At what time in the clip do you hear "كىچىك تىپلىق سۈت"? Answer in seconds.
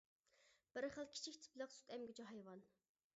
1.17-1.93